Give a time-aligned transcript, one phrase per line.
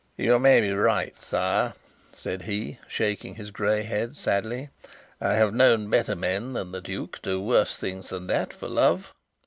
[0.17, 1.73] "You may be right, sire,"
[2.11, 4.69] said he, shaking his grey head sadly.
[5.21, 9.13] "I have known better men than the duke do worse things than that for love."